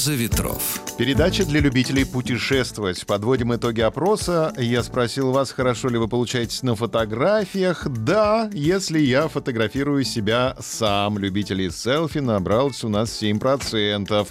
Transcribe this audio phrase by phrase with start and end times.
[0.00, 0.80] Роза ветров.
[0.96, 3.06] Передача для любителей путешествовать.
[3.06, 4.52] Подводим итоги опроса.
[4.56, 7.86] Я спросил вас, хорошо ли вы получаетесь на фотографиях.
[7.86, 11.18] Да, если я фотографирую себя сам.
[11.18, 14.28] Любителей селфи набралось у нас 7%.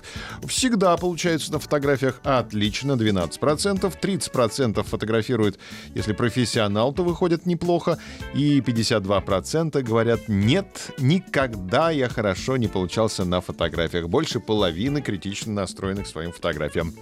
[0.47, 3.93] Всегда получается на фотографиях отлично, 12%.
[4.01, 5.59] 30% фотографируют,
[5.93, 7.99] если профессионал, то выходит неплохо.
[8.33, 14.07] И 52% говорят, нет, никогда я хорошо не получался на фотографиях.
[14.07, 16.93] Больше половины критично настроенных к своим фотографиям.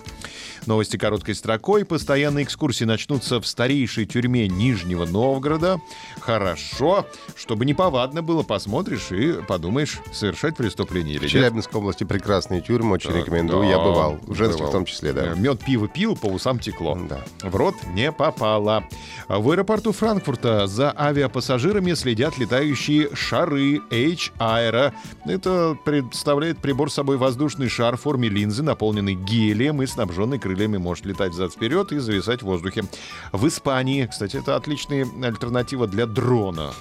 [0.65, 1.85] Новости короткой строкой.
[1.85, 5.79] Постоянные экскурсии начнутся в старейшей тюрьме Нижнего Новгорода.
[6.19, 12.61] Хорошо, чтобы не повадно было, посмотришь и подумаешь, совершать преступление или В Челябинской области прекрасные
[12.61, 13.63] тюрьмы, очень Да, рекомендую.
[13.63, 14.71] да, Я бывал, в женских бывал.
[14.71, 15.33] в том числе, да.
[15.35, 16.97] Мед, пиво пил, по усам текло.
[17.07, 17.23] Да.
[17.47, 18.83] В рот не попало.
[19.29, 24.93] В аэропорту Франкфурта за авиапассажирами следят летающие шары H-Aero.
[25.25, 30.77] Это представляет прибор собой воздушный шар в форме линзы, наполненный гелием и снабженный крыльями.
[30.77, 32.83] Может летать взад-вперед и зависать в воздухе.
[33.31, 36.73] В Испании, кстати, это отличная альтернатива для дрона.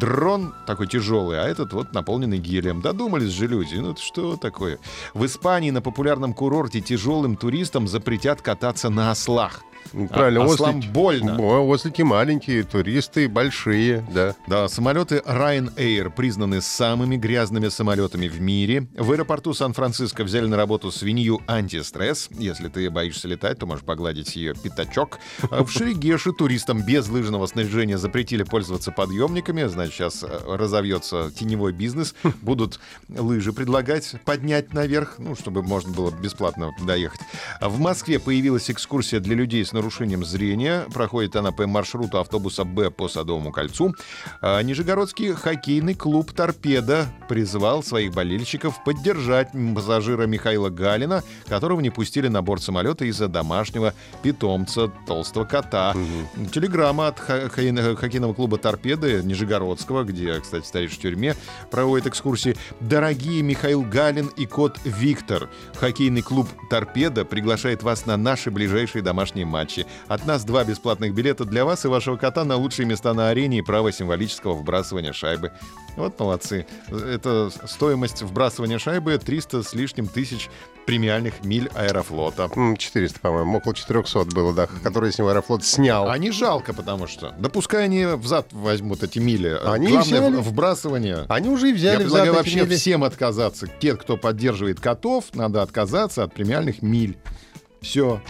[0.00, 2.80] Дрон такой тяжелый, а этот вот наполненный гелием.
[2.80, 3.76] Додумались же люди.
[3.76, 4.78] Ну что такое?
[5.14, 9.62] В Испании на популярном курорте тяжелым туристам запретят кататься на ослах.
[10.10, 11.38] Правильно, А- ослам ослики- больно.
[11.62, 14.34] Ослики маленькие, туристы большие, да.
[14.46, 18.86] Да, самолеты Ryanair признаны самыми грязными самолетами в мире.
[18.96, 22.28] В аэропорту Сан-Франциско взяли на работу свинью антистресс.
[22.30, 25.18] Если ты боишься летать, то можешь погладить ее пятачок.
[25.50, 29.64] А В Шерегеше туристам без лыжного снаряжения запретили пользоваться подъемниками.
[29.64, 32.14] Значит, сейчас э, разовьется теневой бизнес.
[32.42, 37.20] Будут лыжи предлагать поднять наверх, ну, чтобы можно было бесплатно доехать.
[37.60, 40.86] В Москве появилась экскурсия для людей с нарушением зрения.
[40.92, 43.94] Проходит она по маршруту автобуса «Б» по Садовому кольцу.
[44.40, 52.28] А Нижегородский хоккейный клуб «Торпеда» призвал своих болельщиков поддержать пассажира Михаила Галина, которого не пустили
[52.28, 55.94] на борт самолета из-за домашнего питомца толстого кота.
[56.52, 61.36] Телеграмма от хо- хоккейного клуба «Торпеда» Нижегородского, где, кстати, в старейшей тюрьме
[61.70, 62.56] проводят экскурсии.
[62.80, 69.46] Дорогие Михаил Галин и кот Виктор, хоккейный клуб «Торпеда» приглашает вас на наши ближайшие домашние
[69.46, 69.57] матчи.
[70.08, 73.58] От нас два бесплатных билета для вас и вашего кота на лучшие места на арене
[73.58, 75.52] и право символического вбрасывания шайбы.
[75.96, 76.66] Вот молодцы.
[76.88, 80.48] Это стоимость вбрасывания шайбы 300 с лишним тысяч
[80.86, 82.48] премиальных миль аэрофлота.
[82.54, 86.08] М, 400, по-моему, около 400 было, да, которые с него Аэрофлот снял.
[86.08, 87.34] А не жалко, потому что.
[87.38, 89.58] Да пускай они взад возьмут эти мили.
[89.64, 90.36] Они Главное взяли.
[90.36, 91.26] вбрасывание.
[91.28, 92.76] Они уже и взяли Я предлагаю вообще мили.
[92.76, 93.66] всем отказаться.
[93.66, 97.18] Те, кто поддерживает котов, надо отказаться от премиальных миль.
[97.82, 98.20] Все.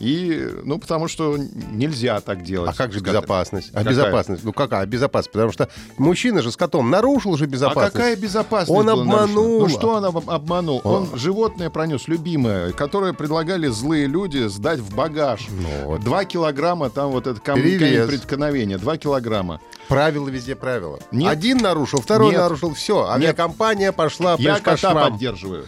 [0.00, 1.36] И, ну, потому что
[1.72, 2.70] нельзя так делать.
[2.70, 3.70] А как же безопасность?
[3.72, 3.90] А Какая?
[3.90, 4.44] безопасность?
[4.44, 5.32] Ну какая безопасность?
[5.32, 7.92] Потому что мужчина же с котом нарушил же А безопасность.
[7.94, 8.70] какая безопасность?
[8.70, 9.60] Он обманул.
[9.60, 10.80] Ну что он об- обманул?
[10.84, 15.46] Он животное пронес, любимое, которое предлагали злые люди сдать в багаж.
[15.50, 16.00] Ну вот.
[16.02, 19.60] Два килограмма, там вот это камень преткновения, два килограмма.
[19.88, 20.98] Правила везде правила.
[21.12, 21.30] Нет.
[21.32, 22.40] Один нарушил, второй Нет.
[22.40, 23.08] нарушил, все.
[23.08, 25.12] Авиакомпания пошла Я кота швам.
[25.12, 25.66] поддерживаю.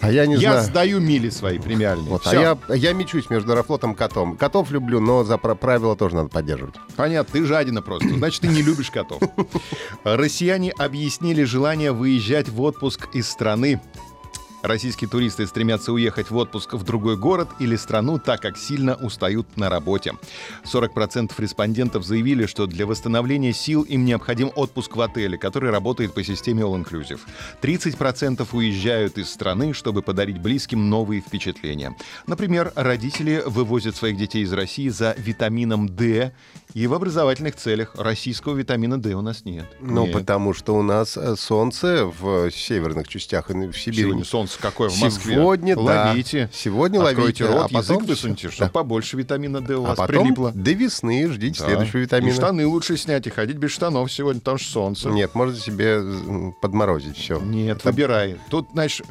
[0.00, 0.64] А я не Я знаю.
[0.66, 2.08] сдаю мили свои премиальные.
[2.08, 4.36] Вот, а я, я мечусь между Аэрофлотом и котом.
[4.36, 6.76] Котов люблю, но за пра- правила тоже надо поддерживать.
[6.96, 8.08] Понятно, ты жадина просто.
[8.08, 9.20] Значит, ты не любишь котов.
[10.04, 13.80] Россияне объяснили желание выезжать в отпуск из страны.
[14.62, 19.56] Российские туристы стремятся уехать в отпуск в другой город или страну, так как сильно устают
[19.56, 20.14] на работе.
[20.64, 26.24] 40% респондентов заявили, что для восстановления сил им необходим отпуск в отеле, который работает по
[26.24, 27.20] системе All Inclusive.
[27.62, 31.94] 30% уезжают из страны, чтобы подарить близким новые впечатления.
[32.26, 36.32] Например, родители вывозят своих детей из России за витамином D,
[36.74, 39.66] и в образовательных целях российского витамина D у нас нет.
[39.80, 40.12] Ну, Нет.
[40.14, 44.02] потому что у нас э, солнце в северных частях и в Сибири.
[44.04, 45.34] Сегодня солнце какое в Москве.
[45.34, 46.08] Сегодня, да.
[46.10, 46.50] Ловите.
[46.52, 48.72] Сегодня Откройте ловите, рот, а потом язык высуньте, чтобы Да.
[48.72, 50.52] побольше витамина D у А вас потом прилипло.
[50.52, 51.66] до весны ждите Да.
[51.66, 52.34] следующего И витамина.
[52.34, 55.08] штаны лучше снять и ходить без штанов сегодня, потому что солнце.
[55.08, 57.40] Нет, можно себе подморозить все.
[57.40, 58.36] Нет, выбирай.
[58.50, 59.02] Тут, знаешь,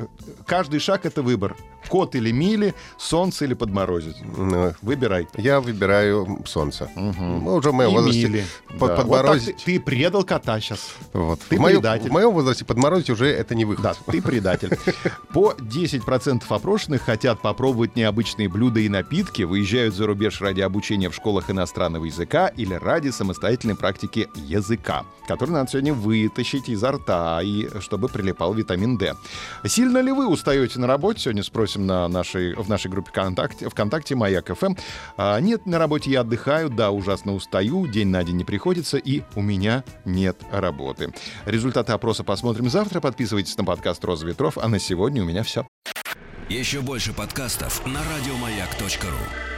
[0.46, 1.56] каждый шаг— это выбор.
[1.90, 4.18] Кот или мили, солнце или подморозить.
[4.82, 5.28] Выбирай.
[5.38, 6.90] Я выбираю солнце.
[6.96, 8.46] Мы уже в моем И возрасте мили.
[8.80, 8.86] под- Да.
[8.88, 9.56] Вот подморозить.
[9.58, 10.92] так ты, ты предал кота сейчас.
[11.14, 11.40] Вот.
[11.50, 12.10] Ты в, моем, предатель.
[12.10, 13.84] в моем возрасте подморозить уже это не выход.
[13.84, 14.78] Да, ты предатель.
[15.34, 21.16] По 10% опрошенных хотят попробовать необычные блюда и напитки, выезжают за рубеж ради обучения в
[21.16, 27.68] школах иностранного языка или ради самостоятельной практики языка, который надо сегодня вытащить изо рта, и
[27.80, 29.16] чтобы прилипал витамин D.
[29.66, 33.70] Сильно ли вы устаете на работе, сегодня спросим спросим на нашей, в нашей группе ВКонтакте,
[33.70, 34.76] ВКонтакте «Маяк ФМ».
[35.18, 39.22] А, нет, на работе я отдыхаю, да, ужасно устаю, день на день не приходится, и
[39.36, 41.14] у меня нет работы.
[41.46, 43.00] Результаты опроса посмотрим завтра.
[43.00, 45.68] Подписывайтесь на подкаст «Роза ветров», а на сегодня у меня все.
[46.50, 49.57] Еще больше подкастов на радиомаяк.ру.